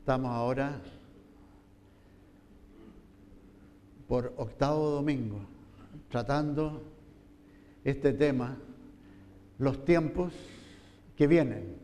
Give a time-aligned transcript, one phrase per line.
[0.00, 0.80] Estamos ahora
[4.08, 5.40] por octavo domingo
[6.08, 6.82] tratando
[7.84, 8.56] este tema,
[9.58, 10.32] los tiempos
[11.16, 11.76] que vienen.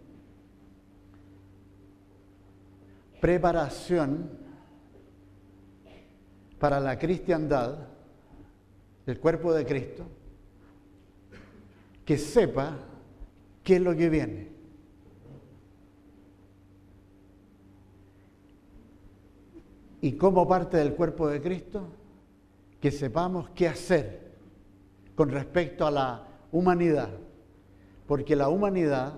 [3.21, 4.31] Preparación
[6.59, 7.77] para la cristiandad,
[9.05, 10.07] del cuerpo de Cristo,
[12.07, 12.79] que sepa
[13.63, 14.46] qué es lo que viene.
[20.07, 21.89] Y como parte del cuerpo de Cristo,
[22.81, 24.37] que sepamos qué hacer
[25.17, 27.09] con respecto a la humanidad,
[28.07, 29.15] porque la humanidad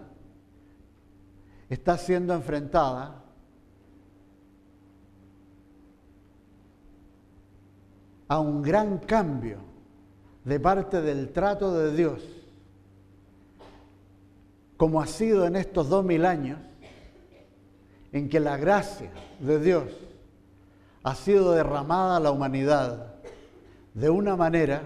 [1.69, 3.23] está siendo enfrentada
[8.27, 9.59] a un gran cambio
[10.43, 12.27] de parte del trato de Dios,
[14.79, 16.59] como ha sido en estos dos mil años,
[18.11, 20.08] en que la gracia de Dios
[21.09, 23.15] ha sido derramada a la humanidad
[23.95, 24.83] de una manera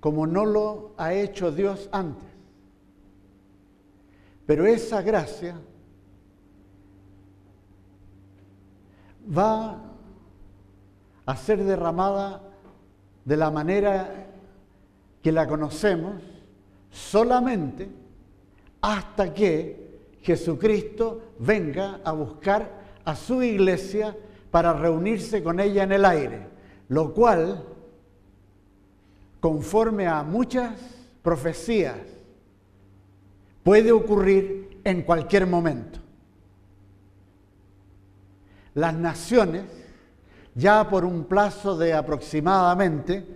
[0.00, 2.28] como no lo ha hecho Dios antes.
[4.46, 5.54] Pero esa gracia
[9.38, 9.80] va
[11.24, 12.42] a ser derramada
[13.24, 14.26] de la manera
[15.22, 16.20] que la conocemos
[16.90, 17.88] solamente
[18.80, 19.81] hasta que
[20.22, 24.16] Jesucristo venga a buscar a su iglesia
[24.50, 26.46] para reunirse con ella en el aire,
[26.88, 27.64] lo cual,
[29.40, 30.78] conforme a muchas
[31.22, 31.98] profecías,
[33.62, 35.98] puede ocurrir en cualquier momento.
[38.74, 39.64] Las naciones,
[40.54, 43.26] ya por un plazo de aproximadamente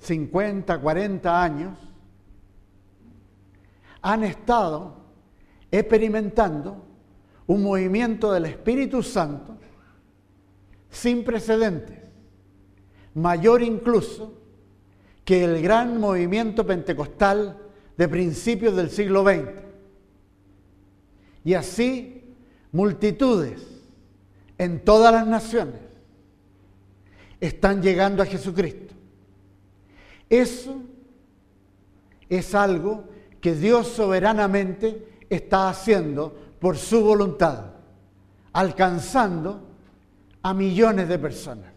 [0.00, 1.78] 50, 40 años,
[4.02, 4.96] han estado
[5.70, 6.84] experimentando
[7.46, 9.56] un movimiento del Espíritu Santo
[10.90, 11.98] sin precedentes,
[13.14, 14.34] mayor incluso
[15.24, 17.58] que el gran movimiento pentecostal
[17.96, 19.62] de principios del siglo XX.
[21.44, 22.24] Y así
[22.72, 23.62] multitudes
[24.58, 25.80] en todas las naciones
[27.40, 28.94] están llegando a Jesucristo.
[30.28, 30.82] Eso
[32.28, 33.04] es algo
[33.42, 37.72] que Dios soberanamente está haciendo por su voluntad,
[38.52, 39.60] alcanzando
[40.42, 41.72] a millones de personas.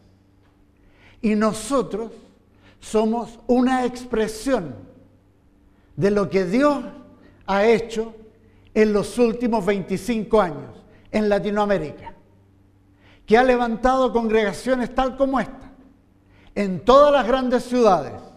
[1.21, 2.11] Y nosotros
[2.79, 4.75] somos una expresión
[5.95, 6.85] de lo que Dios
[7.47, 8.13] ha hecho
[8.75, 12.13] en los últimos 25 años en Latinoamérica,
[13.25, 15.71] que ha levantado congregaciones tal como esta,
[16.53, 18.34] en todas las grandes ciudades.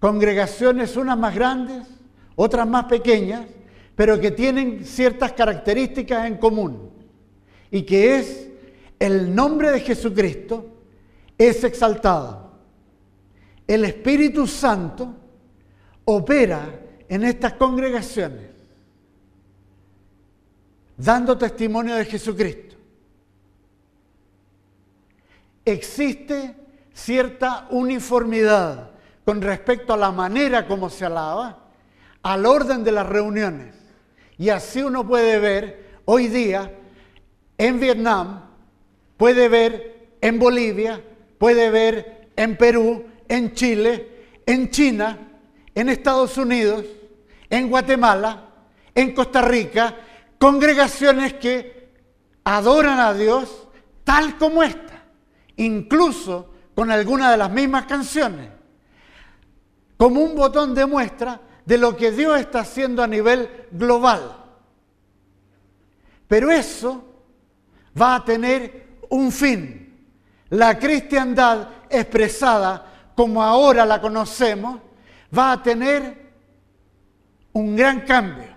[0.00, 1.86] Congregaciones unas más grandes,
[2.34, 3.46] otras más pequeñas,
[3.94, 6.90] pero que tienen ciertas características en común
[7.70, 8.48] y que es
[8.98, 10.66] el nombre de Jesucristo
[11.36, 12.50] es exaltado.
[13.66, 15.14] El Espíritu Santo
[16.04, 18.50] opera en estas congregaciones
[20.96, 22.76] dando testimonio de Jesucristo.
[25.64, 26.54] Existe
[26.92, 28.90] cierta uniformidad
[29.24, 31.58] con respecto a la manera como se alaba,
[32.22, 33.74] al orden de las reuniones.
[34.38, 36.72] Y así uno puede ver hoy día
[37.58, 38.42] en Vietnam,
[39.16, 41.02] puede ver en Bolivia,
[41.38, 45.18] puede ver en Perú, en Chile, en China,
[45.74, 46.84] en Estados Unidos,
[47.48, 48.46] en Guatemala,
[48.94, 49.94] en Costa Rica,
[50.38, 51.90] congregaciones que
[52.44, 53.68] adoran a Dios
[54.04, 55.04] tal como esta,
[55.56, 58.48] incluso con alguna de las mismas canciones,
[60.00, 64.34] como un botón de muestra de lo que Dios está haciendo a nivel global.
[66.26, 67.04] Pero eso
[68.00, 70.08] va a tener un fin.
[70.48, 74.80] La cristiandad expresada como ahora la conocemos
[75.36, 76.32] va a tener
[77.52, 78.56] un gran cambio.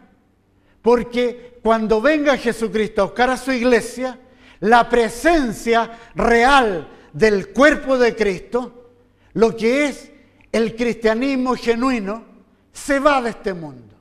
[0.82, 4.18] Porque cuando venga Jesucristo a buscar a su iglesia,
[4.62, 8.92] la presencia real del cuerpo de Cristo,
[9.34, 10.13] lo que es
[10.54, 12.24] el cristianismo genuino,
[12.72, 13.96] se va de este mundo.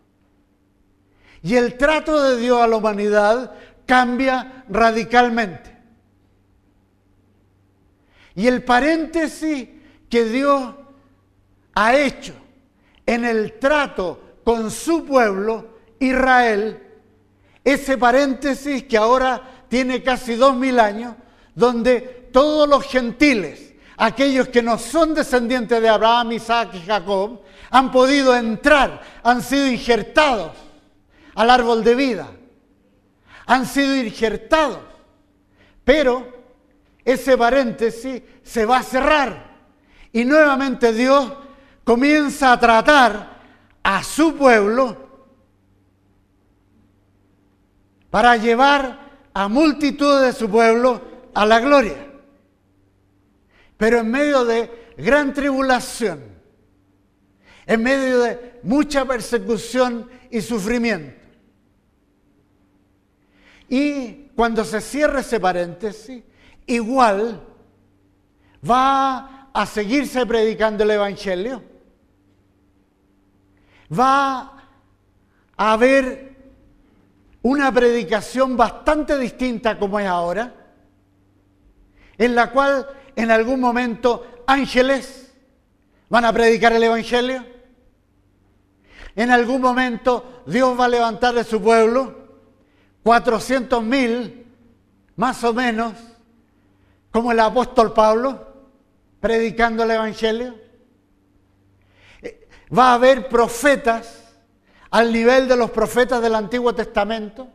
[1.43, 3.54] Y el trato de Dios a la humanidad
[3.87, 5.76] cambia radicalmente.
[8.34, 9.69] Y el paréntesis
[10.08, 10.75] que Dios
[11.75, 12.34] ha hecho
[13.06, 16.82] en el trato con su pueblo, Israel,
[17.64, 21.14] ese paréntesis que ahora tiene casi dos mil años,
[21.55, 22.00] donde
[22.32, 27.40] todos los gentiles, aquellos que no son descendientes de Abraham, Isaac y Jacob,
[27.70, 30.52] han podido entrar, han sido injertados
[31.34, 32.28] al árbol de vida,
[33.46, 34.78] han sido injertados,
[35.84, 36.26] pero
[37.04, 39.52] ese paréntesis se va a cerrar.
[40.12, 41.32] Y nuevamente Dios
[41.84, 43.40] comienza a tratar
[43.82, 44.96] a su pueblo
[48.10, 49.00] para llevar
[49.32, 51.00] a multitud de su pueblo
[51.34, 52.11] a la gloria.
[53.82, 56.23] Pero en medio de gran tribulación,
[57.67, 61.20] en medio de mucha persecución y sufrimiento.
[63.69, 66.23] Y cuando se cierre ese paréntesis,
[66.64, 67.43] igual
[68.64, 71.64] va a seguirse predicando el Evangelio.
[73.93, 74.62] Va
[75.56, 76.37] a haber
[77.43, 80.55] una predicación bastante distinta como es ahora,
[82.17, 85.32] en la cual en algún momento ángeles
[86.08, 87.44] van a predicar el Evangelio.
[89.14, 92.22] En algún momento Dios va a levantar de su pueblo
[93.02, 94.46] 400 mil,
[95.16, 95.94] más o menos,
[97.10, 98.46] como el apóstol Pablo,
[99.20, 100.54] predicando el Evangelio.
[102.22, 104.34] Eh, va a haber profetas
[104.90, 107.48] al nivel de los profetas del Antiguo Testamento,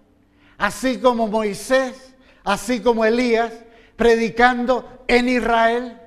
[0.57, 2.13] así como Moisés,
[2.44, 3.54] así como Elías,
[3.98, 6.00] predicando en Israel.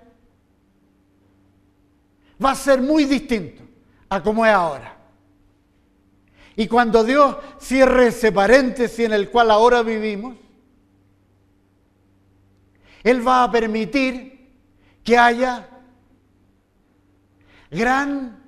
[2.43, 3.63] Va a ser muy distinto
[4.09, 4.97] a como es ahora.
[6.57, 10.37] Y cuando Dios cierre ese paréntesis en el cual ahora vivimos,
[13.03, 14.51] Él va a permitir
[15.05, 15.69] que haya
[17.71, 18.43] gran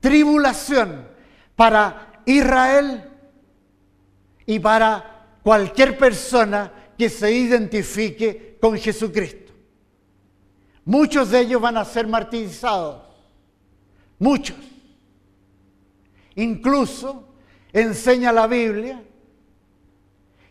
[0.00, 1.08] tribulación
[1.56, 3.10] para Israel
[4.46, 5.19] y para
[5.50, 9.52] cualquier persona que se identifique con Jesucristo.
[10.84, 13.02] Muchos de ellos van a ser martirizados,
[14.20, 14.56] muchos.
[16.36, 17.34] Incluso
[17.72, 19.02] enseña la Biblia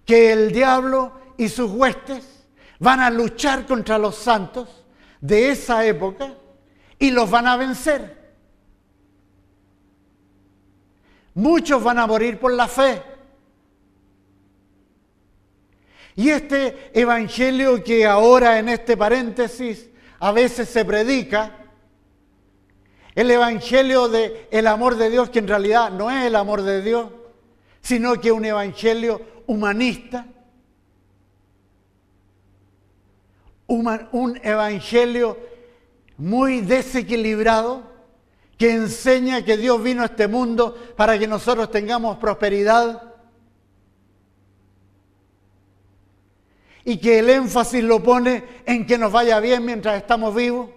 [0.03, 2.45] que el diablo y sus huestes
[2.77, 4.83] van a luchar contra los santos
[5.21, 6.33] de esa época
[6.99, 8.33] y los van a vencer.
[11.35, 13.08] Muchos van a morir por la fe.
[16.15, 19.89] Y este evangelio que ahora en este paréntesis
[20.19, 21.55] a veces se predica,
[23.15, 26.81] el evangelio del el amor de Dios, que en realidad no es el amor de
[26.81, 27.09] Dios,
[27.81, 30.25] sino que es un evangelio humanista,
[33.67, 35.37] un evangelio
[36.17, 37.83] muy desequilibrado,
[38.57, 43.08] que enseña que Dios vino a este mundo para que nosotros tengamos prosperidad
[46.85, 50.69] y que el énfasis lo pone en que nos vaya bien mientras estamos vivos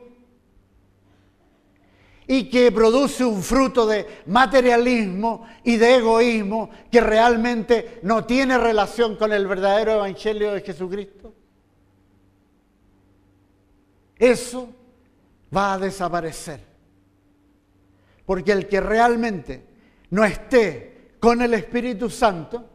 [2.27, 9.17] y que produce un fruto de materialismo y de egoísmo que realmente no tiene relación
[9.17, 11.35] con el verdadero evangelio de Jesucristo.
[14.19, 14.69] Eso
[15.55, 16.61] va a desaparecer.
[18.25, 19.67] Porque el que realmente
[20.11, 22.69] no esté con el Espíritu Santo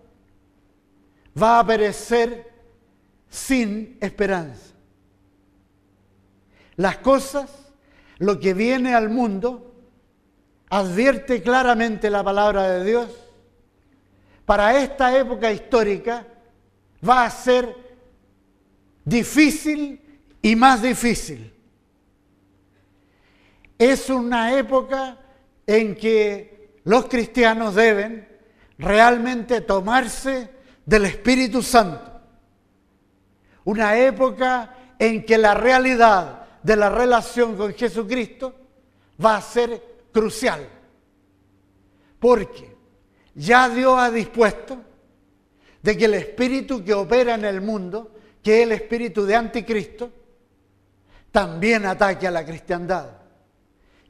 [1.42, 2.57] va a perecer
[3.30, 4.74] sin esperanza.
[6.76, 7.50] Las cosas
[8.20, 9.76] lo que viene al mundo,
[10.70, 13.10] advierte claramente la palabra de Dios,
[14.46, 16.26] para esta época histórica
[17.08, 17.76] va a ser
[19.04, 20.02] difícil
[20.42, 21.54] y más difícil.
[23.78, 25.18] Es una época
[25.66, 28.28] en que los cristianos deben
[28.78, 30.50] realmente tomarse
[30.86, 32.17] del Espíritu Santo.
[33.68, 38.56] Una época en que la realidad de la relación con Jesucristo
[39.24, 40.66] va a ser crucial.
[42.18, 42.78] Porque
[43.36, 44.78] ya Dios ha dispuesto
[45.82, 50.12] de que el espíritu que opera en el mundo, que es el espíritu de anticristo,
[51.30, 53.18] también ataque a la cristiandad.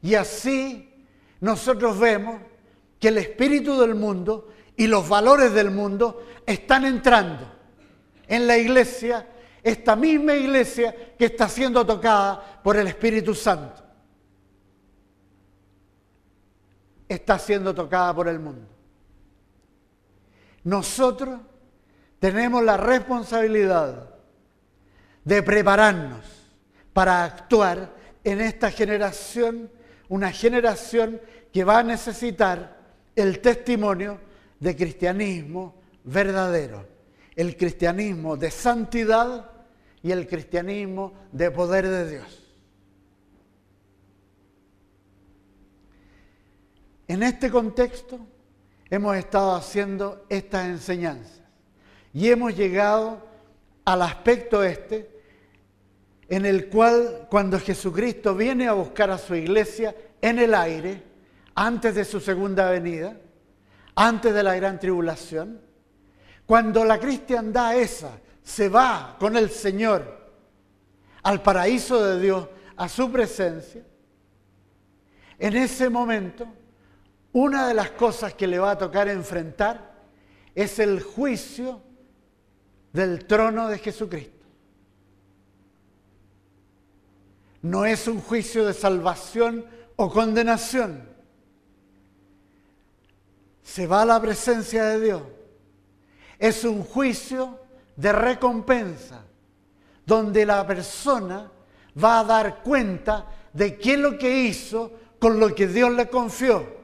[0.02, 1.04] Y así
[1.40, 2.40] nosotros vemos
[3.00, 7.44] que el espíritu del mundo y los valores del mundo están entrando
[8.28, 9.26] en la iglesia
[9.62, 13.82] esta misma iglesia que está siendo tocada por el Espíritu Santo.
[17.08, 18.68] Está siendo tocada por el mundo.
[20.64, 21.40] Nosotros
[22.18, 24.14] tenemos la responsabilidad
[25.24, 26.24] de prepararnos
[26.92, 29.70] para actuar en esta generación,
[30.08, 31.20] una generación
[31.52, 32.76] que va a necesitar
[33.16, 34.20] el testimonio
[34.60, 36.97] de cristianismo verdadero
[37.38, 39.48] el cristianismo de santidad
[40.02, 42.56] y el cristianismo de poder de Dios.
[47.06, 48.18] En este contexto
[48.90, 51.40] hemos estado haciendo estas enseñanzas
[52.12, 53.24] y hemos llegado
[53.84, 55.08] al aspecto este
[56.28, 61.04] en el cual cuando Jesucristo viene a buscar a su iglesia en el aire,
[61.54, 63.16] antes de su segunda venida,
[63.94, 65.67] antes de la gran tribulación,
[66.48, 70.30] cuando la cristiandad esa se va con el Señor
[71.22, 73.84] al paraíso de Dios, a su presencia,
[75.38, 76.46] en ese momento,
[77.34, 79.92] una de las cosas que le va a tocar enfrentar
[80.54, 81.82] es el juicio
[82.94, 84.46] del trono de Jesucristo.
[87.60, 91.10] No es un juicio de salvación o condenación.
[93.62, 95.22] Se va a la presencia de Dios.
[96.38, 97.58] Es un juicio
[97.96, 99.24] de recompensa,
[100.06, 101.50] donde la persona
[102.02, 106.08] va a dar cuenta de qué es lo que hizo con lo que Dios le
[106.08, 106.78] confió.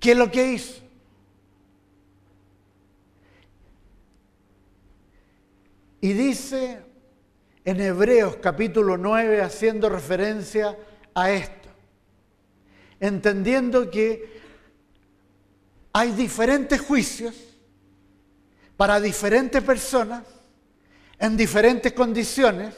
[0.00, 0.82] ¿Qué es lo que hizo?
[6.00, 6.80] Y dice
[7.64, 10.78] en Hebreos capítulo 9, haciendo referencia
[11.14, 11.68] a esto,
[13.00, 14.40] entendiendo que
[15.92, 17.45] hay diferentes juicios
[18.76, 20.22] para diferentes personas,
[21.18, 22.74] en diferentes condiciones,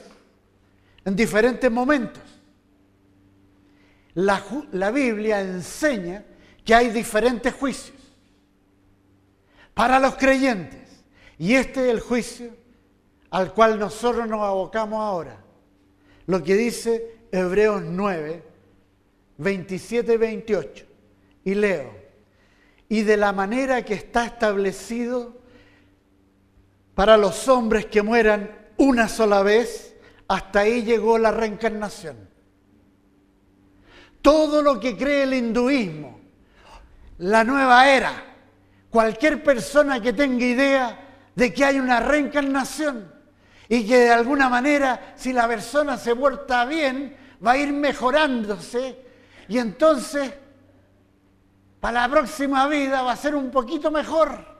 [1.05, 2.23] en diferentes momentos.
[4.15, 6.25] La, Biblia enseña
[6.65, 7.97] que hay diferentes juicios
[9.75, 10.89] para los creyentes.
[11.39, 12.51] Y este es el juicio
[13.31, 15.39] al cual nosotros nos abocamos ahora.
[16.27, 18.43] Lo que dice Hebreos 9,
[19.37, 20.87] 27 y 28.
[21.45, 21.95] Y leo,
[22.89, 25.38] y de la manera que está establecido
[26.99, 29.95] para los hombres que mueran una sola vez,
[30.27, 32.29] hasta ahí llegó la reencarnación.
[34.21, 36.19] Todo lo que cree el hinduismo,
[37.19, 38.25] la nueva era,
[38.91, 40.99] cualquier persona que tenga idea
[41.37, 43.13] de que hay una reencarnación,
[43.69, 49.07] y que de alguna manera, si la persona se porta bien, va a ir mejorándose
[49.47, 50.35] y entonces
[51.79, 54.58] para la próxima vida va a ser un poquito mejor.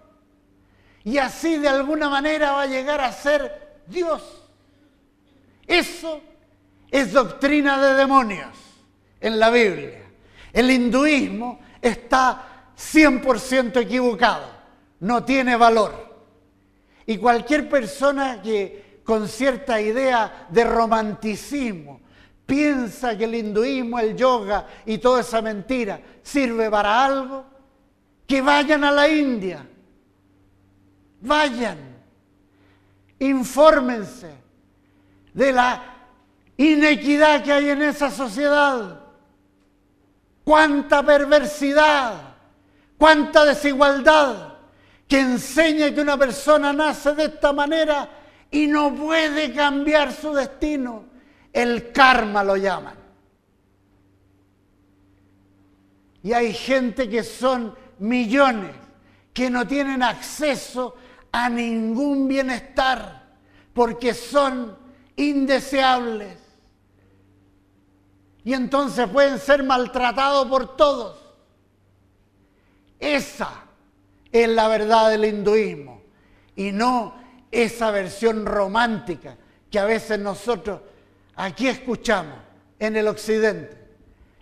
[1.05, 4.23] Y así de alguna manera va a llegar a ser Dios.
[5.67, 6.21] Eso
[6.91, 8.57] es doctrina de demonios
[9.21, 10.03] en la Biblia.
[10.53, 14.47] El hinduismo está 100% equivocado,
[15.01, 16.09] no tiene valor.
[17.07, 22.03] Y cualquier persona que con cierta idea de romanticismo.
[22.45, 27.47] Piensa que el hinduismo, el yoga y toda esa mentira sirve para algo.
[28.27, 29.67] Que vayan a la India.
[31.21, 31.79] Vayan.
[33.19, 34.31] Infórmense
[35.35, 35.83] de la
[36.57, 39.01] inequidad que hay en esa sociedad.
[40.45, 42.15] Cuánta perversidad,
[42.97, 44.55] cuánta desigualdad
[45.07, 48.09] que enseña que una persona nace de esta manera
[48.51, 51.05] y no puede cambiar su destino.
[51.53, 52.95] El karma lo llaman.
[56.23, 58.75] Y hay gente que son millones
[59.33, 60.97] que no tienen acceso
[61.33, 63.29] a ningún bienestar
[63.73, 64.77] porque son
[65.17, 66.37] indeseables.
[68.45, 71.17] Y entonces pueden ser maltratados por todos.
[72.99, 73.65] Esa
[74.33, 76.03] es la verdad del hinduismo
[76.57, 77.15] y no
[77.51, 79.37] esa versión romántica
[79.71, 80.81] que a veces nosotros
[81.37, 82.39] aquí escuchamos
[82.79, 83.77] en el occidente.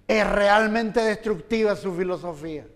[0.09, 2.66] Es realmente destructiva su filosofía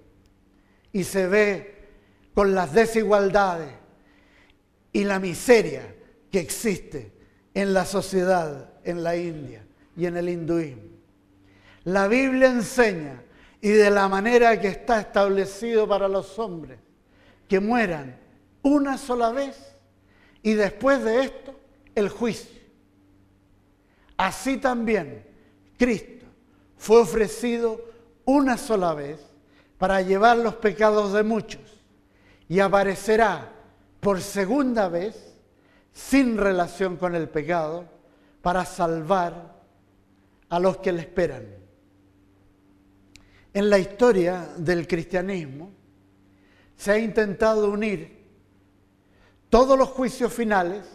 [0.93, 1.89] y se ve
[2.35, 3.80] con las desigualdades
[4.93, 5.95] y la miseria
[6.31, 7.13] que existe
[7.55, 9.65] en la sociedad en la India
[9.97, 10.83] y en el hinduismo.
[11.85, 13.23] La Biblia enseña
[13.61, 16.79] y de la manera que está establecido para los hombres
[17.49, 18.19] que mueran
[18.63, 19.57] una sola vez
[20.43, 21.59] y después de esto,
[21.95, 22.61] el juicio.
[24.17, 25.27] Así también
[25.79, 26.27] Cristo
[26.77, 27.85] fue ofrecido
[28.25, 29.21] una sola vez
[29.79, 31.63] para llevar los pecados de muchos
[32.49, 33.53] y aparecerá
[34.01, 35.35] por segunda vez
[35.93, 37.87] sin relación con el pecado
[38.43, 39.61] para salvar
[40.49, 41.45] a los que le esperan.
[43.53, 45.71] En la historia del cristianismo
[46.77, 48.21] se ha intentado unir
[49.51, 50.87] todos los juicios finales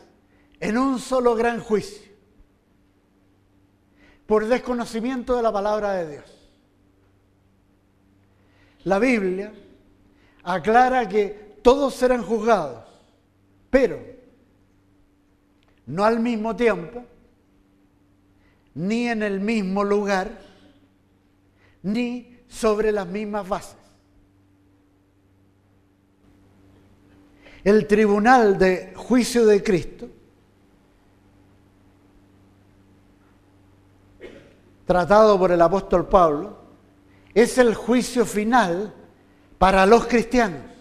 [0.59, 2.11] en un solo gran juicio,
[4.25, 6.49] por desconocimiento de la palabra de Dios.
[8.85, 9.53] La Biblia
[10.43, 12.84] aclara que todos serán juzgados,
[13.75, 13.99] pero
[15.87, 17.03] no al mismo tiempo,
[18.73, 20.31] ni en el mismo lugar,
[21.83, 23.75] ni sobre las mismas bases.
[27.65, 30.07] El tribunal de juicio de Cristo
[34.85, 36.59] tratado por el apóstol Pablo,
[37.33, 38.93] es el juicio final
[39.57, 40.74] para los cristianos.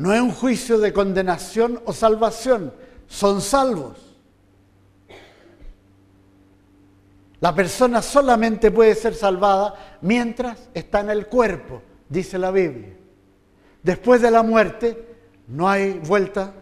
[0.00, 2.72] No es un juicio de condenación o salvación,
[3.06, 3.98] son salvos.
[7.40, 12.94] La persona solamente puede ser salvada mientras está en el cuerpo, dice la Biblia.
[13.82, 15.16] Después de la muerte
[15.48, 16.52] no hay vuelta,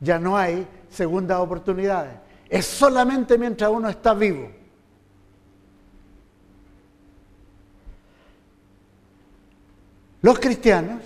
[0.00, 4.50] ya no hay segundas oportunidades es solamente mientras uno está vivo.
[10.20, 11.00] Los cristianos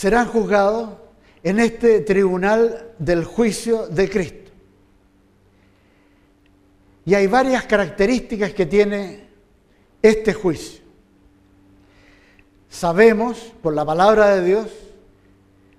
[0.00, 0.92] serán juzgados
[1.42, 4.50] en este tribunal del juicio de Cristo.
[7.04, 9.28] Y hay varias características que tiene
[10.00, 10.80] este juicio.
[12.70, 14.70] Sabemos por la palabra de Dios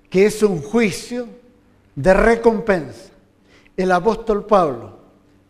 [0.07, 1.27] que es un juicio
[1.95, 3.09] de recompensa.
[3.75, 4.99] El apóstol Pablo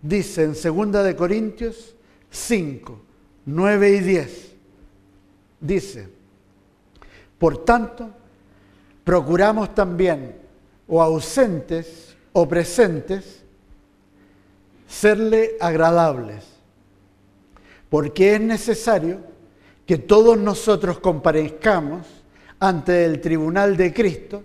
[0.01, 1.94] dice en 2 de Corintios
[2.30, 3.01] 5,
[3.48, 4.51] 9 y 10,
[5.60, 6.08] dice,
[7.38, 8.21] por tanto,
[9.03, 10.36] procuramos también,
[10.88, 13.43] o ausentes o presentes,
[14.88, 16.43] serle agradables,
[17.89, 19.20] porque es necesario
[19.86, 22.05] que todos nosotros comparezcamos
[22.60, 24.43] ante el tribunal de Cristo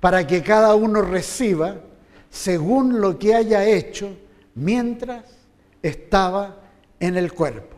[0.00, 1.76] para que cada uno reciba
[2.28, 4.16] según lo que haya hecho
[4.54, 5.24] mientras
[5.82, 6.60] estaba
[7.00, 7.76] en el cuerpo.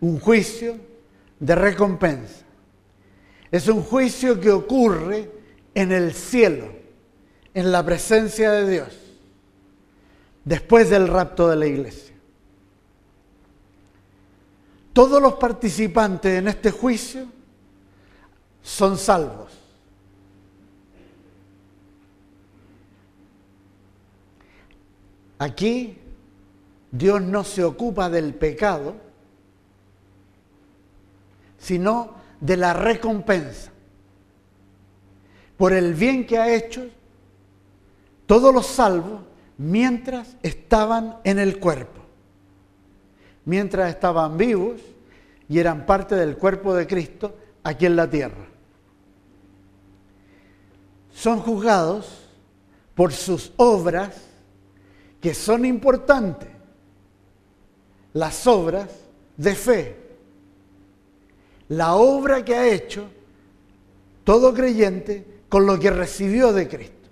[0.00, 0.76] Un juicio
[1.40, 2.44] de recompensa.
[3.50, 5.30] Es un juicio que ocurre
[5.74, 6.68] en el cielo,
[7.54, 8.98] en la presencia de Dios,
[10.44, 12.14] después del rapto de la iglesia.
[14.92, 17.26] Todos los participantes en este juicio
[18.62, 19.52] son salvos.
[25.38, 25.96] Aquí
[26.90, 28.96] Dios no se ocupa del pecado,
[31.58, 33.72] sino de la recompensa.
[35.56, 36.86] Por el bien que ha hecho
[38.26, 39.20] todos los salvos
[39.56, 42.00] mientras estaban en el cuerpo,
[43.44, 44.80] mientras estaban vivos
[45.48, 48.46] y eran parte del cuerpo de Cristo aquí en la tierra.
[51.12, 52.28] Son juzgados
[52.94, 54.14] por sus obras
[55.20, 56.48] que son importantes
[58.12, 58.88] las obras
[59.36, 60.07] de fe.
[61.68, 63.08] La obra que ha hecho
[64.24, 67.08] todo creyente con lo que recibió de Cristo.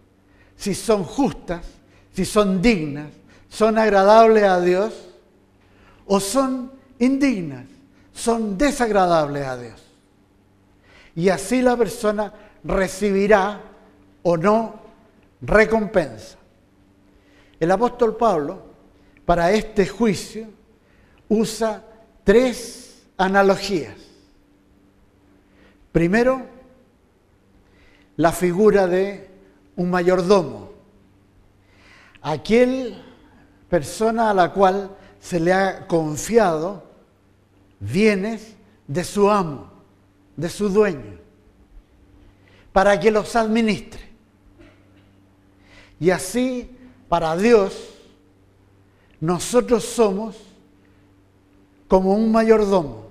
[0.56, 1.64] Si son justas,
[2.12, 3.08] si son dignas,
[3.48, 4.94] son agradables a Dios
[6.06, 7.66] o son indignas,
[8.12, 9.82] son desagradables a Dios.
[11.14, 12.32] Y así la persona
[12.64, 13.62] recibirá
[14.22, 14.80] o no
[15.40, 16.36] recompensa.
[17.58, 18.62] El apóstol Pablo,
[19.24, 20.48] para este juicio,
[21.28, 21.82] usa
[22.24, 24.05] tres analogías.
[25.96, 26.42] Primero,
[28.18, 29.30] la figura de
[29.76, 30.72] un mayordomo,
[32.20, 33.02] aquel
[33.70, 36.84] persona a la cual se le ha confiado
[37.80, 38.56] bienes
[38.86, 39.72] de su amo,
[40.36, 41.18] de su dueño,
[42.74, 44.02] para que los administre.
[45.98, 46.76] Y así
[47.08, 47.72] para Dios,
[49.18, 50.36] nosotros somos
[51.88, 53.05] como un mayordomo,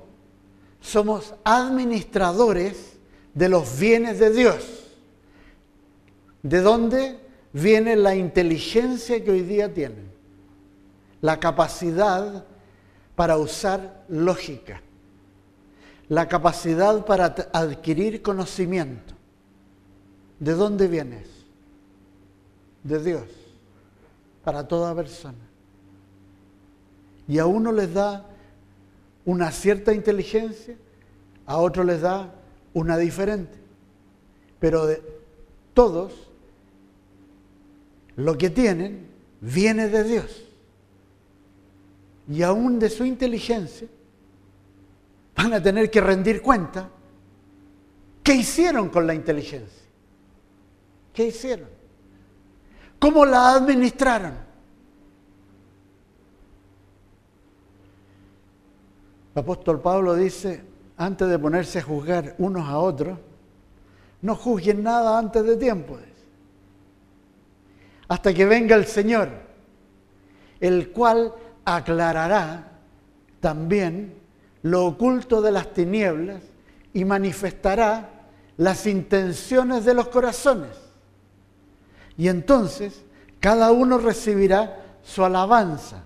[0.85, 2.93] somos administradores
[3.33, 4.83] de los bienes de Dios.
[6.43, 7.19] ¿De dónde
[7.53, 10.11] viene la inteligencia que hoy día tienen?
[11.21, 12.45] La capacidad
[13.15, 14.81] para usar lógica,
[16.07, 19.15] la capacidad para adquirir conocimiento.
[20.39, 21.27] ¿De dónde vienes?
[22.83, 23.23] De Dios
[24.43, 25.39] para toda persona.
[27.27, 28.23] Y a uno les da
[29.25, 30.75] una cierta inteligencia,
[31.45, 32.33] a otro les da
[32.73, 33.57] una diferente.
[34.59, 35.01] Pero de
[35.73, 36.13] todos,
[38.15, 39.07] lo que tienen
[39.41, 40.43] viene de Dios.
[42.27, 43.87] Y aún de su inteligencia
[45.35, 46.89] van a tener que rendir cuenta
[48.23, 49.83] qué hicieron con la inteligencia.
[51.13, 51.69] ¿Qué hicieron?
[52.99, 54.44] ¿Cómo la administraron?
[59.35, 60.63] El apóstol Pablo dice,
[60.95, 63.19] antes de ponerse a juzgar unos a otros,
[64.21, 65.97] no juzguen nada antes de tiempo.
[68.07, 69.27] Hasta que venga el Señor,
[70.61, 71.33] el cual
[71.65, 72.79] aclarará
[73.41, 74.15] también
[74.61, 76.41] lo oculto de las tinieblas
[76.93, 78.09] y manifestará
[78.55, 80.77] las intenciones de los corazones.
[82.17, 83.03] Y entonces
[83.41, 86.03] cada uno recibirá su alabanza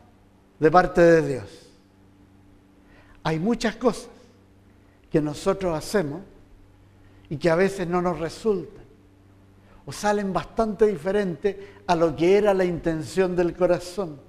[0.59, 1.68] de parte de Dios.
[3.29, 4.09] Hay muchas cosas
[5.11, 6.21] que nosotros hacemos
[7.29, 8.83] y que a veces no nos resultan
[9.85, 14.19] o salen bastante diferentes a lo que era la intención del corazón.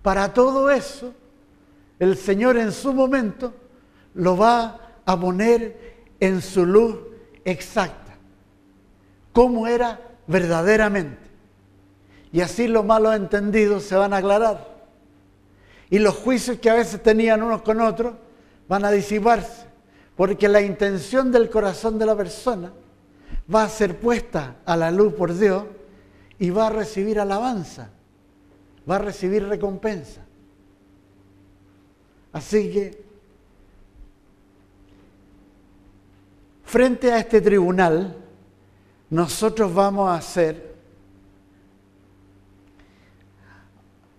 [0.00, 1.12] Para todo eso,
[1.98, 3.52] el Señor en su momento
[4.14, 6.96] lo va a poner en su luz
[7.44, 8.14] exacta,
[9.34, 11.28] como era verdaderamente.
[12.32, 14.71] Y así los malos entendidos se van a aclarar.
[15.92, 18.14] Y los juicios que a veces tenían unos con otros
[18.66, 19.66] van a disiparse.
[20.16, 22.72] Porque la intención del corazón de la persona
[23.54, 25.64] va a ser puesta a la luz por Dios
[26.38, 27.90] y va a recibir alabanza,
[28.90, 30.22] va a recibir recompensa.
[32.32, 33.04] Así que,
[36.64, 38.16] frente a este tribunal,
[39.10, 40.71] nosotros vamos a hacer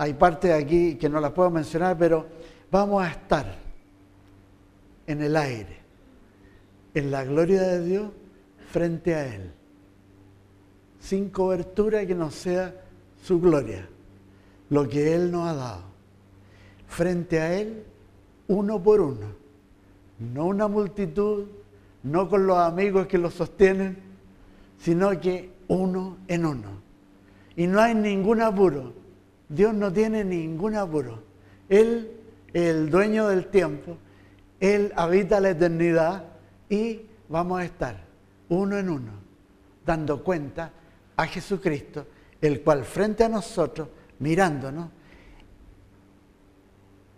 [0.03, 2.27] Hay partes aquí que no las puedo mencionar, pero
[2.69, 3.55] vamos a estar
[5.07, 5.77] en el aire,
[6.93, 8.11] en la gloria de Dios
[8.69, 9.53] frente a Él,
[10.99, 12.75] sin cobertura que no sea
[13.23, 13.87] su gloria,
[14.71, 15.83] lo que Él nos ha dado,
[16.85, 17.85] frente a Él
[18.49, 19.27] uno por uno,
[20.19, 21.45] no una multitud,
[22.03, 23.99] no con los amigos que lo sostienen,
[24.79, 26.71] sino que uno en uno.
[27.55, 29.02] Y no hay ningún apuro
[29.53, 31.21] Dios no tiene ningún apuro.
[31.69, 33.97] Él el dueño del tiempo,
[34.59, 36.23] Él habita la eternidad
[36.69, 38.03] y vamos a estar
[38.49, 39.11] uno en uno,
[39.85, 40.71] dando cuenta
[41.15, 42.05] a Jesucristo,
[42.39, 43.87] el cual frente a nosotros,
[44.19, 44.89] mirándonos,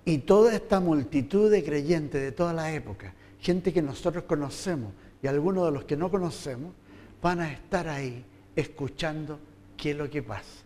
[0.05, 5.27] y toda esta multitud de creyentes de toda la época, gente que nosotros conocemos y
[5.27, 6.73] algunos de los que no conocemos,
[7.21, 8.23] van a estar ahí
[8.55, 9.39] escuchando
[9.75, 10.64] qué es lo que pasa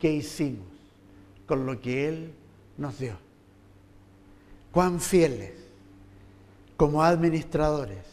[0.00, 0.66] qué hicimos
[1.46, 2.32] con lo que Él
[2.76, 3.16] nos dio.
[4.72, 5.52] Cuán fieles
[6.76, 8.04] como administradores.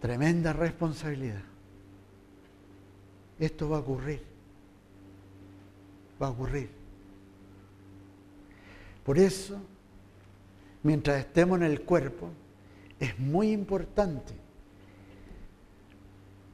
[0.00, 1.42] Tremenda responsabilidad.
[3.38, 4.22] Esto va a ocurrir.
[6.20, 6.70] Va a ocurrir.
[9.02, 9.58] Por eso,
[10.82, 12.30] mientras estemos en el cuerpo,
[13.04, 14.32] es muy importante,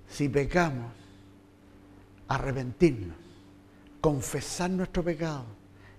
[0.08, 0.92] si pecamos,
[2.28, 3.16] arrepentirnos,
[4.00, 5.44] confesar nuestro pecado.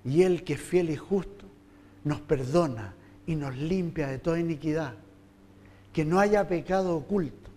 [0.03, 1.45] Y Él que es fiel y justo,
[2.03, 2.93] nos perdona
[3.25, 4.95] y nos limpia de toda iniquidad.
[5.93, 7.49] Que no haya pecado oculto,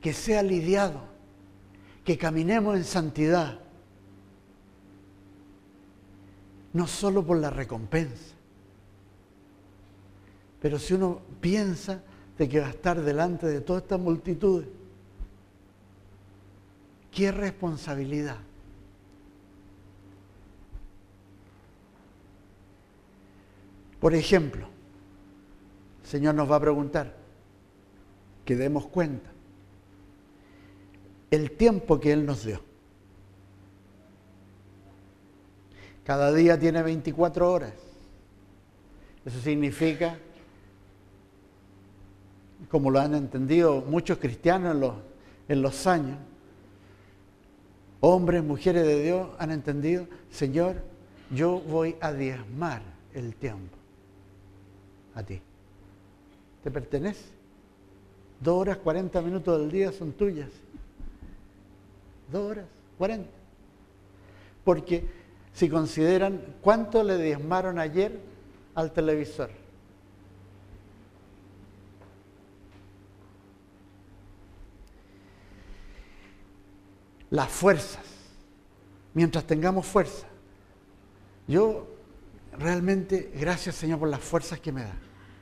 [0.00, 1.00] que sea lidiado,
[2.04, 3.58] que caminemos en santidad,
[6.72, 8.35] no solo por la recompensa,
[10.66, 12.02] pero si uno piensa
[12.36, 14.64] de que va a estar delante de toda esta multitud,
[17.12, 18.38] qué responsabilidad.
[24.00, 24.66] Por ejemplo,
[26.02, 27.14] el Señor nos va a preguntar
[28.44, 29.30] que demos cuenta
[31.30, 32.60] el tiempo que Él nos dio.
[36.02, 37.72] Cada día tiene 24 horas.
[39.24, 40.18] Eso significa
[42.70, 44.94] como lo han entendido muchos cristianos
[45.48, 46.18] en los, años,
[48.00, 50.76] hombres, mujeres de Dios han entendido, Señor,
[51.30, 52.82] yo voy a diezmar
[53.14, 53.76] el tiempo
[55.14, 55.40] a ti.
[56.62, 57.24] ¿Te pertenece?
[58.40, 60.50] Dos horas, cuarenta minutos del día son tuyas.
[62.30, 62.66] Dos horas,
[62.98, 63.30] cuarenta.
[64.64, 65.06] Porque
[65.52, 68.20] si consideran cuánto le diezmaron ayer
[68.74, 69.50] al televisor,
[77.36, 78.02] las fuerzas,
[79.12, 80.26] mientras tengamos fuerza.
[81.46, 81.86] Yo
[82.58, 84.94] realmente, gracias Señor por las fuerzas que me da.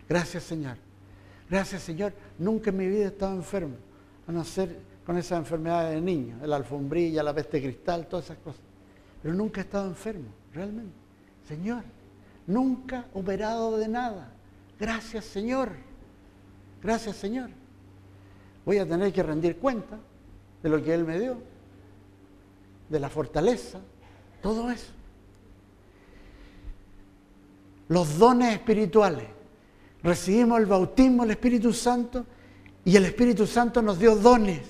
[0.08, 0.76] Gracias Señor.
[1.48, 2.12] Gracias Señor.
[2.36, 3.76] Nunca en mi vida he estado enfermo,
[4.26, 4.76] a no ser
[5.06, 8.62] con esas enfermedades de niño, la alfombrilla, la peste cristal, todas esas cosas.
[9.22, 10.96] Pero nunca he estado enfermo, realmente.
[11.46, 11.84] Señor,
[12.48, 14.32] nunca operado de nada.
[14.80, 15.70] Gracias Señor.
[16.82, 17.50] Gracias Señor.
[18.66, 19.96] Voy a tener que rendir cuenta
[20.60, 21.53] de lo que Él me dio
[22.88, 23.80] de la fortaleza,
[24.42, 24.92] todo eso.
[27.88, 29.26] Los dones espirituales,
[30.02, 32.24] recibimos el bautismo del Espíritu Santo
[32.84, 34.60] y el Espíritu Santo nos dio dones.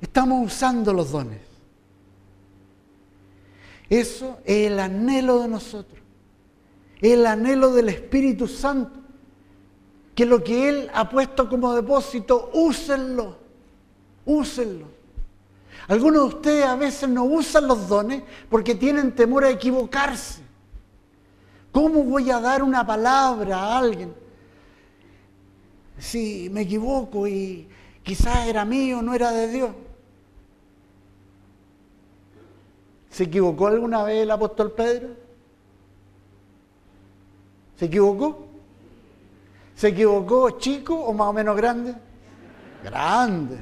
[0.00, 1.40] Estamos usando los dones.
[3.88, 6.00] Eso es el anhelo de nosotros.
[7.00, 9.00] El anhelo del Espíritu Santo.
[10.14, 13.36] Que lo que Él ha puesto como depósito, úsenlo.
[14.24, 14.95] Úsenlo.
[15.88, 20.42] Algunos de ustedes a veces no usan los dones porque tienen temor a equivocarse.
[21.72, 24.14] ¿Cómo voy a dar una palabra a alguien?
[25.98, 27.68] Si me equivoco y
[28.02, 29.70] quizás era mío, no era de Dios.
[33.10, 35.08] ¿Se equivocó alguna vez el apóstol Pedro?
[37.76, 38.46] ¿Se equivocó?
[39.74, 41.94] ¿Se equivocó chico o más o menos grande?
[42.82, 43.58] Grande.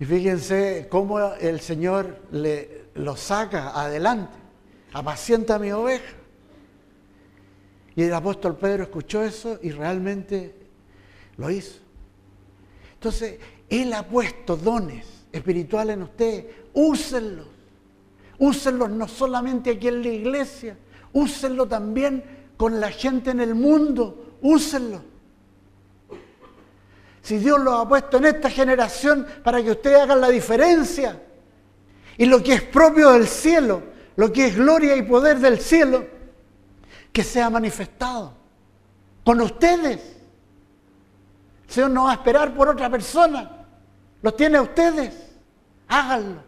[0.00, 4.36] Y fíjense cómo el Señor le, lo saca adelante.
[4.92, 6.14] Apacienta a mi oveja.
[7.96, 10.54] Y el apóstol Pedro escuchó eso y realmente
[11.36, 11.78] lo hizo.
[12.94, 17.46] Entonces, Él ha puesto dones espiritual en usted, úsenlos.
[18.38, 20.76] Úsenlos no solamente aquí en la iglesia,
[21.12, 22.22] úsenlo también
[22.56, 25.02] con la gente en el mundo, úsenlo.
[27.24, 31.20] Si Dios los ha puesto en esta generación para que ustedes hagan la diferencia
[32.16, 33.82] y lo que es propio del cielo,
[34.14, 36.06] lo que es gloria y poder del cielo,
[37.12, 38.32] que sea manifestado
[39.24, 40.00] con ustedes.
[41.66, 43.66] El Señor no va a esperar por otra persona,
[44.22, 45.24] los tiene a ustedes
[45.88, 46.42] háganlo.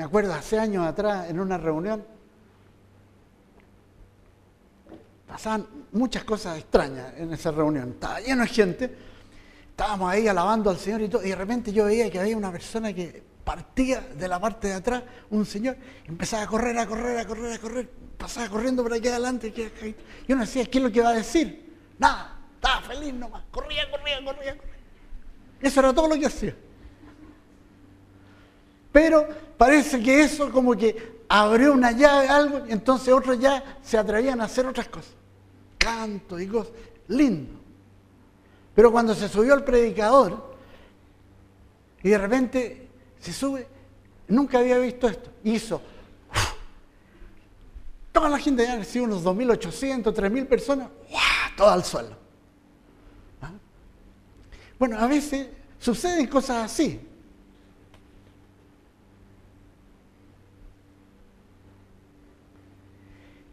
[0.00, 2.02] Me acuerdo hace años atrás en una reunión,
[5.28, 8.96] pasaban muchas cosas extrañas en esa reunión, estaba lleno de gente,
[9.68, 12.50] estábamos ahí alabando al Señor y todo, y de repente yo veía que había una
[12.50, 17.18] persona que partía de la parte de atrás, un señor, empezaba a correr, a correr,
[17.18, 19.52] a correr, a correr, pasaba corriendo por aquí adelante.
[20.26, 21.76] Yo no decía, ¿qué es lo que va a decir?
[21.98, 23.42] Nada, estaba feliz nomás.
[23.50, 24.74] Corría, corría, corría, corría.
[25.60, 26.56] Eso era todo lo que hacía.
[28.92, 33.96] Pero parece que eso como que abrió una llave, algo, y entonces otros ya se
[33.96, 35.12] atrevían a hacer otras cosas.
[35.78, 36.72] Canto y cosas.
[37.08, 37.58] Lindo.
[38.74, 40.54] Pero cuando se subió el predicador,
[42.02, 43.66] y de repente se sube,
[44.28, 45.82] nunca había visto esto, hizo
[48.12, 51.22] Toda la gente ya recibe unos 2.800, 3.000 personas, ¡guau!
[51.56, 52.16] todo al suelo.
[53.40, 53.52] ¿Ah?
[54.78, 55.48] Bueno, a veces
[55.78, 57.00] suceden cosas así.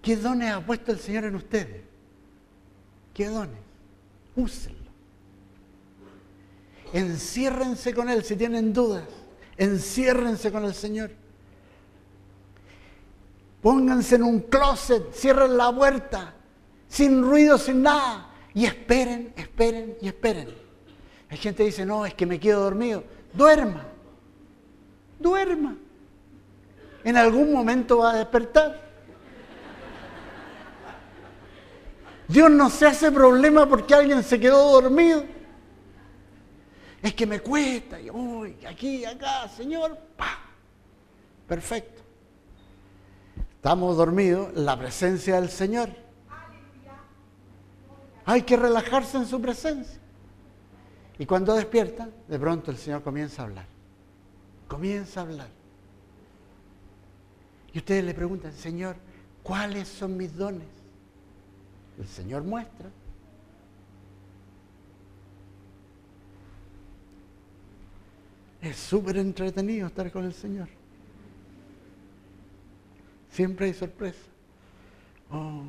[0.08, 1.82] ¿Qué dones ha puesto el Señor en ustedes?
[3.14, 3.60] ¿Qué dones?
[4.38, 4.90] Úsenlo.
[6.94, 9.04] Enciérrense con Él si tienen dudas.
[9.58, 11.12] Enciérrense con el Señor.
[13.62, 16.36] Pónganse en un closet, cierren la puerta,
[16.88, 20.48] sin ruido, sin nada, y esperen, esperen y esperen.
[21.30, 23.04] Hay gente que dice, no, es que me quedo dormido.
[23.34, 23.86] Duerma,
[25.20, 25.76] duerma.
[27.04, 28.87] En algún momento va a despertar.
[32.28, 35.24] Dios no se hace problema porque alguien se quedó dormido.
[37.02, 40.40] Es que me cuesta, y uy, aquí, acá, Señor, pa.
[41.48, 41.98] Perfecto
[43.68, 45.90] estamos dormidos, la presencia del Señor.
[48.24, 50.00] Hay que relajarse en su presencia.
[51.20, 53.66] Y cuando despierta, de pronto el Señor comienza a hablar.
[54.70, 55.50] Comienza a hablar.
[57.74, 58.96] Y ustedes le preguntan, Señor,
[59.44, 60.70] ¿cuáles son mis dones?
[61.98, 62.90] El Señor muestra.
[68.62, 70.68] Es súper entretenido estar con el Señor.
[73.30, 74.20] Siempre hay sorpresa.
[75.32, 75.64] Oh.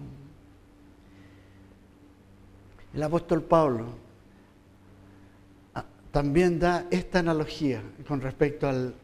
[2.94, 3.86] El apóstol Pablo
[5.74, 8.94] ah, también da esta analogía con respecto al,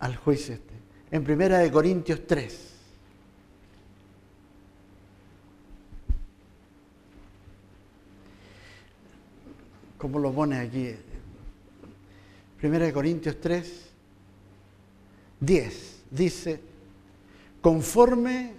[0.00, 0.74] al juicio este.
[1.10, 2.71] En primera de Corintios 3.
[10.02, 10.96] ¿Cómo lo pone aquí?
[12.60, 13.90] Primera de Corintios 3,
[15.38, 16.02] 10.
[16.10, 16.60] Dice,
[17.60, 18.50] conforme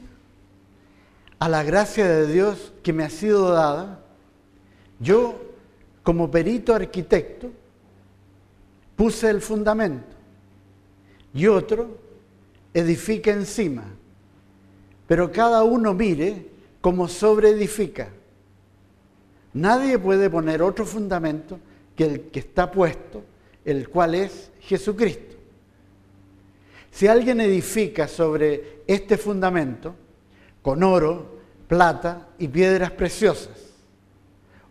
[1.39, 4.06] a la gracia de Dios que me ha sido dada,
[5.01, 5.38] yo
[6.01, 7.51] como perito arquitecto
[8.95, 10.15] puse el fundamento
[11.34, 11.97] y otro
[12.73, 13.84] edifica encima,
[15.08, 16.47] pero cada uno mire
[16.79, 18.08] cómo sobreedifica.
[19.53, 21.59] Nadie puede poner otro fundamento
[21.95, 23.23] que el que está puesto,
[23.63, 25.35] el cual es Jesucristo.
[26.91, 29.95] Si alguien edifica sobre este fundamento,
[30.61, 33.57] con oro, plata y piedras preciosas,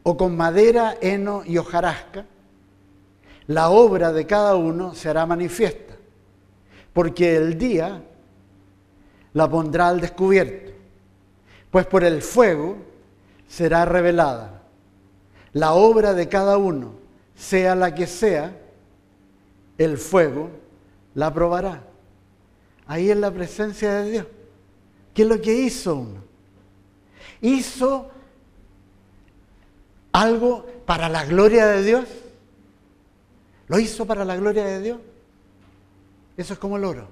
[0.03, 2.27] o con madera, heno y hojarasca,
[3.47, 5.95] la obra de cada uno se hará manifiesta,
[6.93, 8.03] porque el día
[9.33, 10.73] la pondrá al descubierto,
[11.71, 12.77] pues por el fuego
[13.49, 14.62] será revelada.
[15.53, 16.95] La obra de cada uno,
[17.35, 18.57] sea la que sea,
[19.79, 20.51] el fuego
[21.15, 21.83] la probará.
[22.87, 24.27] Ahí es la presencia de Dios.
[25.15, 26.23] ¿Qué es lo que hizo uno?
[27.41, 28.11] Hizo
[30.13, 32.09] algo para la gloria de Dios.
[33.69, 34.99] ¿Lo hizo para la gloria de Dios?
[36.37, 37.09] Eso es como el oro.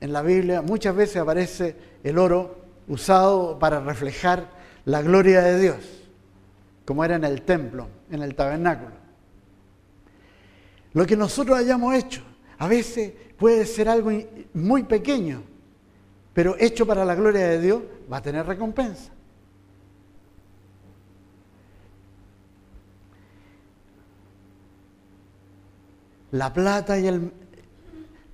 [0.00, 2.56] En la Biblia muchas veces aparece el oro
[2.88, 5.76] usado para reflejar la gloria de Dios,
[6.84, 8.92] como era en el templo, en el tabernáculo.
[10.92, 12.22] Lo que nosotros hayamos hecho,
[12.58, 14.10] a veces puede ser algo
[14.54, 15.42] muy pequeño,
[16.32, 19.12] pero hecho para la gloria de Dios va a tener recompensa.
[26.32, 27.32] La plata y el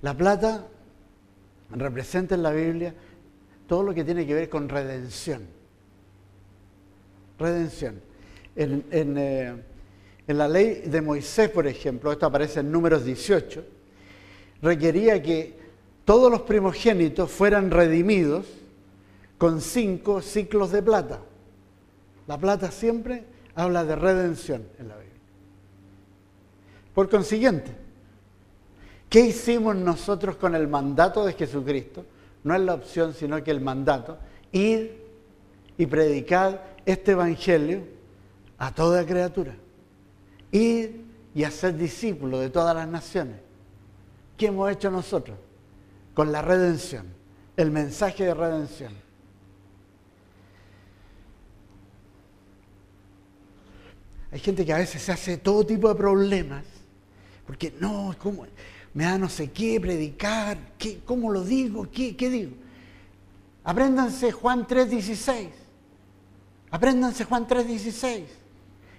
[0.01, 0.67] la plata
[1.71, 2.93] representa en la Biblia
[3.67, 5.56] todo lo que tiene que ver con redención.
[7.39, 8.01] Redención.
[8.55, 9.55] En, eh,
[10.27, 13.63] en la ley de Moisés, por ejemplo, esto aparece en números 18,
[14.61, 15.57] requería que
[16.03, 18.45] todos los primogénitos fueran redimidos
[19.37, 21.21] con cinco ciclos de plata.
[22.27, 23.23] La plata siempre
[23.55, 25.13] habla de redención en la Biblia.
[26.93, 27.71] Por consiguiente,
[29.09, 32.05] ¿qué hicimos nosotros con el mandato de Jesucristo?
[32.43, 34.17] No es la opción, sino que el mandato.
[34.51, 35.06] Ir
[35.77, 37.83] y predicar este Evangelio
[38.57, 39.55] a toda criatura.
[40.51, 43.35] Ir y hacer discípulos de todas las naciones.
[44.37, 45.37] ¿Qué hemos hecho nosotros?
[46.13, 47.05] Con la redención,
[47.55, 48.93] el mensaje de redención.
[54.31, 56.65] Hay gente que a veces se hace todo tipo de problemas,
[57.45, 58.45] porque no, ¿cómo?
[58.93, 61.87] me da no sé qué predicar, ¿Qué, ¿cómo lo digo?
[61.91, 62.53] ¿Qué, ¿Qué digo?
[63.63, 65.49] Apréndanse Juan 3.16.
[66.71, 68.23] Apréndanse Juan 3.16.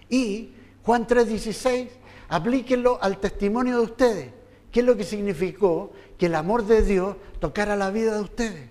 [0.08, 0.52] Y
[0.84, 1.88] Juan 3.16,
[2.28, 4.30] aplíquenlo al testimonio de ustedes.
[4.72, 8.68] ¿Qué es lo que significó que el amor de Dios tocara la vida de ustedes?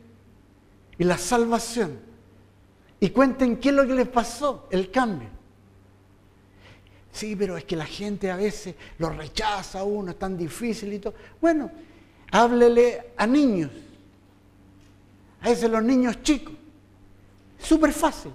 [0.97, 1.99] Y la salvación.
[2.99, 5.29] Y cuenten qué es lo que les pasó, el cambio.
[7.11, 10.93] Sí, pero es que la gente a veces lo rechaza a uno, es tan difícil
[10.93, 11.13] y todo.
[11.41, 11.71] Bueno,
[12.31, 13.71] háblele a niños.
[15.41, 16.53] A veces los niños chicos.
[17.59, 18.31] Súper fácil.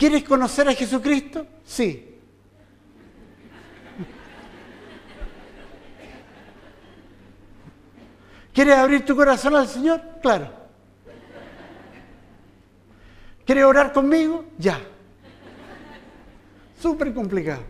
[0.00, 1.46] ¿Quieres conocer a Jesucristo?
[1.62, 2.16] Sí.
[8.54, 10.00] ¿Quieres abrir tu corazón al Señor?
[10.22, 10.50] Claro.
[13.44, 14.46] ¿Quieres orar conmigo?
[14.56, 14.80] Ya.
[16.80, 17.64] Súper complicado.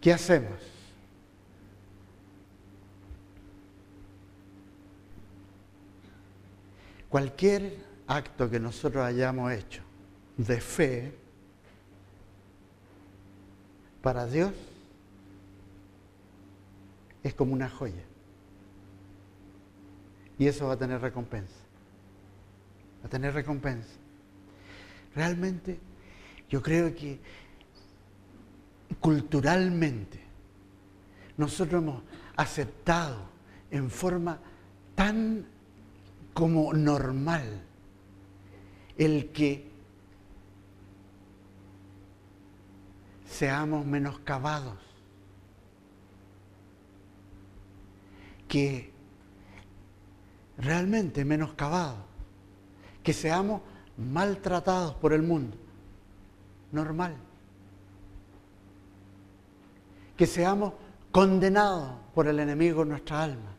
[0.00, 0.75] ¿Qué hacemos?
[7.08, 9.82] Cualquier acto que nosotros hayamos hecho
[10.36, 11.14] de fe
[14.02, 14.52] para Dios
[17.22, 18.04] es como una joya.
[20.38, 21.56] Y eso va a tener recompensa.
[23.02, 23.94] Va a tener recompensa.
[25.14, 25.78] Realmente
[26.48, 27.18] yo creo que
[29.00, 30.20] culturalmente
[31.36, 32.02] nosotros hemos
[32.36, 33.28] aceptado
[33.70, 34.38] en forma
[34.94, 35.46] tan
[36.36, 37.64] como normal
[38.98, 39.72] el que
[43.26, 44.76] seamos menoscabados,
[48.46, 48.92] que
[50.58, 52.04] realmente menoscabados,
[53.02, 53.62] que seamos
[53.96, 55.56] maltratados por el mundo,
[56.70, 57.16] normal
[60.16, 60.72] que seamos
[61.12, 63.54] condenados por el enemigo en nuestra alma.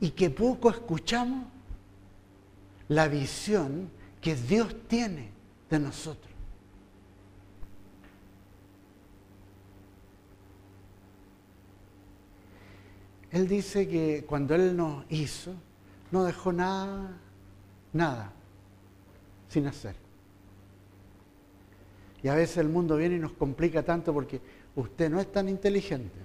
[0.00, 1.46] Y que poco escuchamos
[2.88, 3.90] la visión
[4.20, 5.30] que Dios tiene
[5.68, 6.28] de nosotros.
[13.30, 15.52] Él dice que cuando Él nos hizo,
[16.10, 17.18] no dejó nada,
[17.92, 18.32] nada
[19.48, 19.94] sin hacer.
[22.22, 24.40] Y a veces el mundo viene y nos complica tanto porque
[24.74, 26.18] usted no es tan inteligente.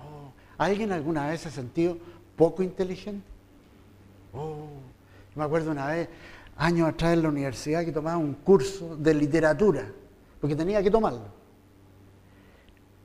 [0.00, 1.98] Oh, ¿Alguien alguna vez ha sentido
[2.36, 3.26] poco inteligente?
[4.32, 4.66] Oh,
[5.34, 6.08] me acuerdo una vez,
[6.56, 9.90] años atrás en la universidad, que tomaba un curso de literatura,
[10.40, 11.28] porque tenía que tomarlo.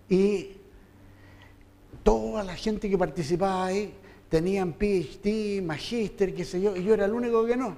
[0.09, 0.57] Y
[2.03, 3.93] toda la gente que participaba ahí
[4.29, 7.75] tenían PhD, magíster, qué sé yo, y yo era el único que no.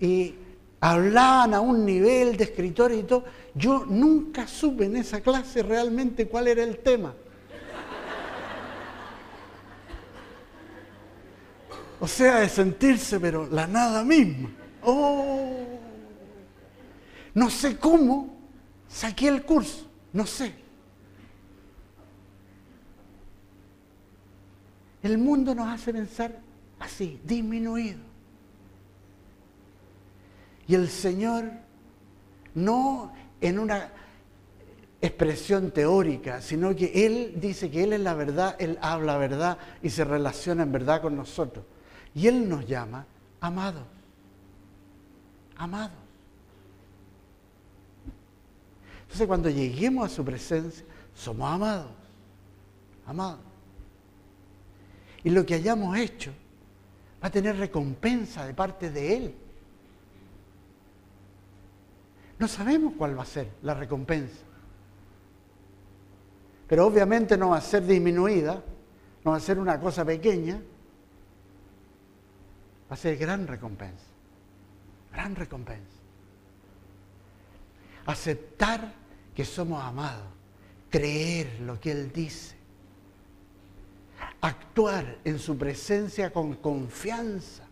[0.00, 0.34] Y
[0.80, 3.24] hablaban a un nivel de escritores y todo.
[3.54, 7.14] Yo nunca supe en esa clase realmente cuál era el tema.
[12.02, 14.50] O sea, de sentirse, pero la nada misma.
[14.82, 15.52] Oh,
[17.32, 18.34] no sé cómo
[18.88, 20.52] saqué el curso, no sé.
[25.00, 26.40] El mundo nos hace pensar
[26.80, 28.00] así, disminuido.
[30.66, 31.52] Y el Señor,
[32.56, 33.92] no en una
[35.00, 39.90] expresión teórica, sino que Él dice que Él es la verdad, Él habla verdad y
[39.90, 41.64] se relaciona en verdad con nosotros.
[42.14, 43.06] Y Él nos llama
[43.40, 43.84] amados.
[45.56, 45.96] Amados.
[49.02, 50.84] Entonces cuando lleguemos a su presencia,
[51.14, 51.90] somos amados.
[53.06, 53.52] Amados
[55.24, 56.32] y lo que hayamos hecho
[57.22, 59.34] va a tener recompensa de parte de Él.
[62.38, 64.40] No sabemos cuál va a ser la recompensa.
[66.66, 68.62] Pero obviamente no va a ser disminuida,
[69.24, 70.60] no va a ser una cosa pequeña,
[72.92, 74.04] va a ser gran recompensa.
[75.14, 75.96] Gran recompensa.
[78.04, 78.92] Aceptar
[79.34, 80.26] que somos amados,
[80.90, 82.54] creer lo que Él dice
[84.42, 87.64] actuar en su presencia con confianza,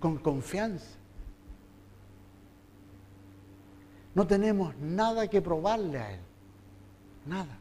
[0.00, 0.96] con confianza.
[4.14, 6.20] No tenemos nada que probarle a Él,
[7.26, 7.58] nada.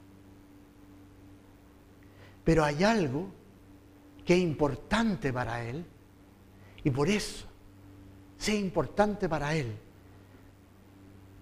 [2.46, 3.28] Pero hay algo
[4.24, 5.86] que es importante para Él
[6.88, 7.46] y por eso
[8.38, 9.76] sea importante para Él,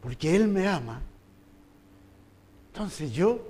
[0.02, 1.04] porque Él me ama.
[2.70, 3.48] Entonces yo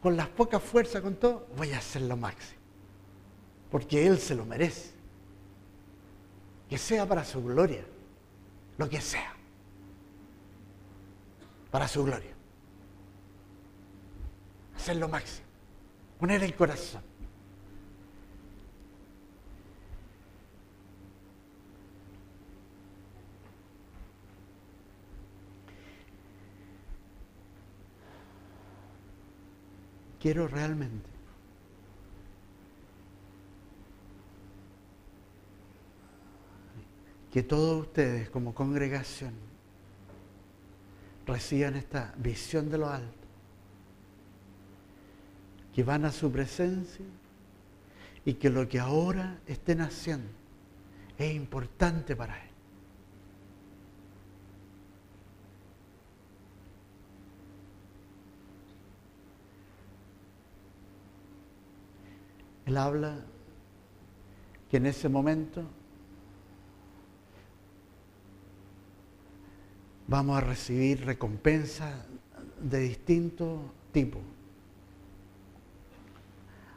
[0.00, 2.60] con las pocas fuerzas, con todo, voy a hacer lo máximo.
[3.68, 4.92] Porque Él se lo merece.
[6.70, 7.84] Que sea para su gloria,
[8.78, 9.34] lo que sea.
[11.72, 12.30] Para su gloria.
[14.76, 15.46] Hacer lo máximo.
[16.20, 17.02] Poner el corazón.
[30.26, 31.08] Quiero realmente.
[37.32, 39.34] Que todos ustedes como congregación
[41.28, 43.28] reciban esta visión de lo alto,
[45.72, 47.06] que van a su presencia
[48.24, 50.32] y que lo que ahora estén haciendo
[51.18, 52.45] es importante para Él.
[62.66, 63.16] Él habla
[64.68, 65.62] que en ese momento
[70.08, 71.94] vamos a recibir recompensas
[72.60, 74.18] de distinto tipo.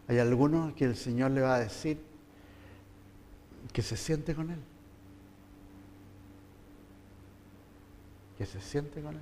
[0.07, 1.99] Hay algunos que el Señor le va a decir
[3.73, 4.59] que se siente con Él.
[8.37, 9.21] Que se siente con Él.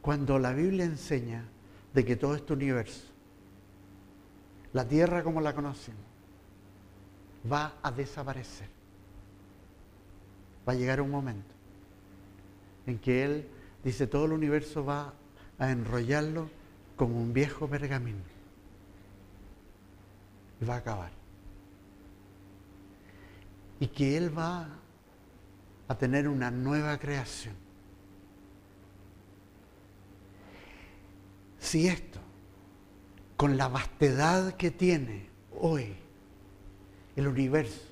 [0.00, 1.44] Cuando la Biblia enseña
[1.96, 3.06] de que todo este universo,
[4.74, 6.02] la Tierra como la conocemos,
[7.50, 8.68] va a desaparecer.
[10.68, 11.54] Va a llegar un momento
[12.86, 13.48] en que Él
[13.82, 15.14] dice todo el universo va
[15.58, 16.50] a enrollarlo
[16.96, 18.20] como un viejo pergamino.
[20.60, 21.12] Y va a acabar.
[23.80, 24.68] Y que Él va
[25.88, 27.65] a tener una nueva creación
[31.66, 32.20] Si esto,
[33.36, 35.96] con la vastedad que tiene hoy
[37.16, 37.82] el universo,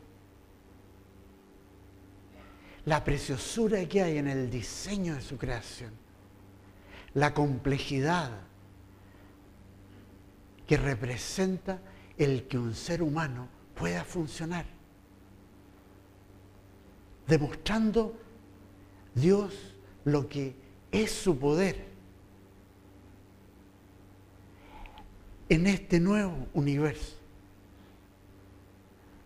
[2.85, 5.91] la preciosura que hay en el diseño de su creación,
[7.15, 8.31] la complejidad
[10.69, 11.81] que representa
[12.17, 14.67] el que un ser humano pueda funcionar,
[17.27, 18.15] demostrando
[19.17, 19.53] Dios
[20.05, 20.55] lo que
[20.93, 21.94] es su poder
[25.49, 27.17] en este nuevo universo,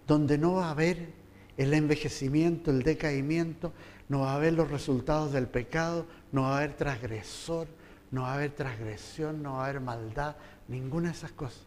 [0.06, 1.12] donde no va a haber
[1.56, 3.72] el envejecimiento, el decaimiento,
[4.08, 7.68] no va a haber los resultados del pecado, no va a haber transgresor,
[8.10, 11.62] no va a haber transgresión, no va a haber maldad, ninguna de esas cosas.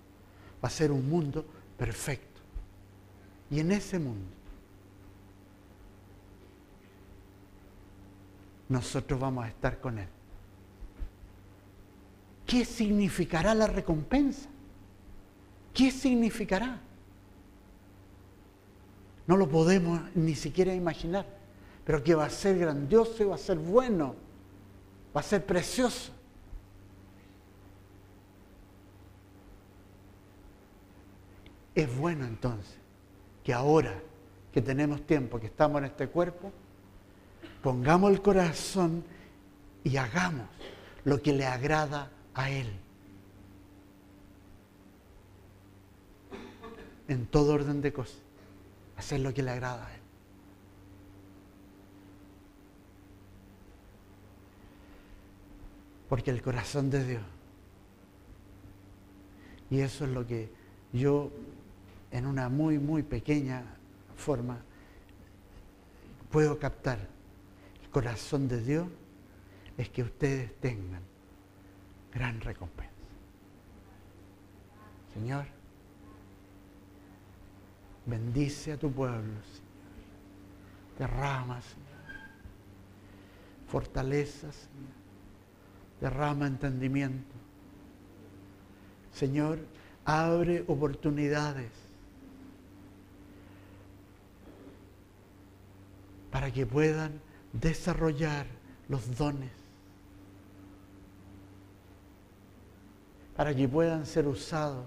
[0.64, 1.45] Va a ser un mundo
[1.78, 2.41] perfecto.
[3.49, 4.32] Y en ese mundo
[8.70, 10.08] nosotros vamos a estar con Él.
[12.52, 14.49] ¿Qué significará la recompensa?
[15.74, 16.82] ¿Qué significará?
[19.26, 21.26] No lo podemos ni siquiera imaginar,
[21.86, 24.16] pero que va a ser grandioso y va a ser bueno,
[25.16, 26.12] va a ser precioso.
[31.74, 32.76] Es bueno entonces
[33.45, 33.97] que ahora
[34.52, 36.52] que tenemos tiempo, que estamos en este cuerpo,
[37.64, 39.06] pongamos el corazón
[39.86, 40.47] y hagamos
[41.06, 42.68] lo que le agrada a Él.
[47.08, 48.18] En todo orden de cosas.
[48.98, 50.02] Hacer lo que le agrada a Él.
[56.08, 57.24] Porque el corazón de Dios.
[59.70, 60.52] Y eso es lo que
[60.92, 61.32] yo,
[62.12, 63.64] en una muy, muy pequeña
[64.18, 64.62] forma,
[66.30, 67.00] puedo captar.
[67.82, 68.88] El corazón de Dios
[69.78, 71.11] es que ustedes tengan
[72.14, 72.91] gran recompensa.
[75.14, 75.45] Señor,
[78.05, 79.72] bendice a tu pueblo, Señor.
[80.97, 81.88] Derrama, Señor.
[83.68, 85.01] Fortaleza, Señor.
[85.99, 87.36] Derrama entendimiento.
[89.14, 89.59] Señor,
[90.05, 91.72] abre oportunidades
[96.32, 97.20] para que puedan
[97.53, 98.47] desarrollar
[98.88, 99.61] los dones
[103.42, 104.86] para que puedan ser usados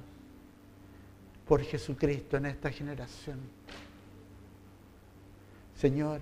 [1.45, 3.41] por Jesucristo en esta generación.
[5.77, 6.21] Señor,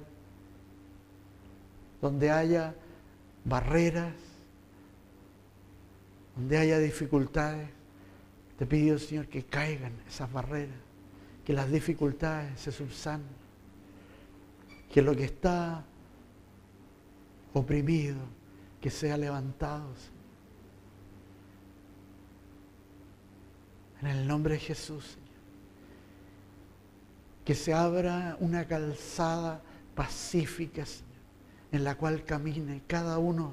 [2.00, 2.74] donde haya
[3.44, 4.14] barreras,
[6.34, 7.68] donde haya dificultades,
[8.58, 10.80] te pido, Señor, que caigan esas barreras,
[11.44, 13.26] que las dificultades se subsanen,
[14.90, 15.84] que lo que está
[17.52, 18.20] oprimido,
[18.80, 19.90] que sea levantado,
[24.02, 25.22] En el nombre de Jesús, Señor.
[27.44, 29.62] Que se abra una calzada
[29.94, 31.06] pacífica, Señor,
[31.70, 33.52] en la cual camine cada uno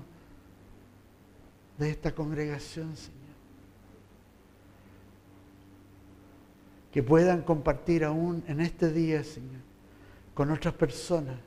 [1.77, 3.19] de esta congregación, Señor.
[6.91, 9.61] Que puedan compartir aún en este día, Señor,
[10.33, 11.37] con otras personas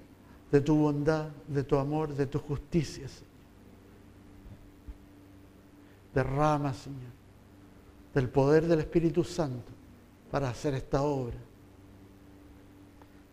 [0.53, 3.33] de tu bondad, de tu amor, de tu justicia, Señor.
[6.15, 7.22] Derrama, Señor
[8.15, 9.73] del poder del Espíritu Santo
[10.31, 11.37] para hacer esta obra.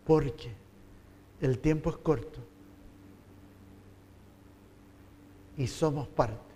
[0.06, 0.52] Porque
[1.42, 2.40] el tiempo es corto
[5.58, 6.54] y somos parte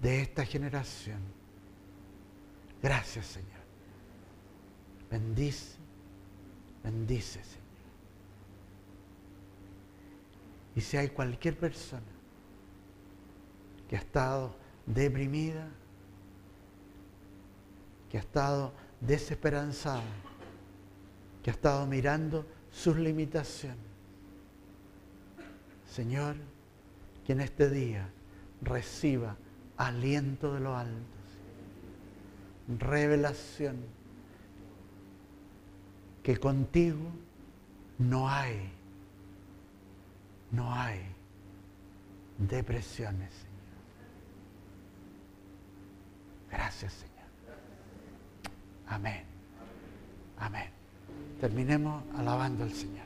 [0.00, 1.20] de esta generación.
[2.82, 3.50] Gracias Señor.
[5.10, 5.76] Bendice,
[6.82, 7.66] bendice Señor.
[10.74, 12.02] Y si hay cualquier persona
[13.88, 15.68] que ha estado deprimida,
[18.16, 20.00] que ha estado desesperanzado,
[21.42, 23.76] que ha estado mirando sus limitaciones.
[25.92, 26.36] Señor,
[27.26, 28.08] que en este día
[28.62, 29.36] reciba
[29.76, 30.96] aliento de los altos,
[32.78, 33.84] revelación,
[36.22, 37.10] que contigo
[37.98, 38.72] no hay,
[40.52, 41.02] no hay
[42.38, 43.30] depresiones.
[46.50, 47.05] Gracias.
[48.88, 49.24] Amén.
[50.38, 50.70] Amén.
[51.40, 53.05] Terminemos alabando al Señor.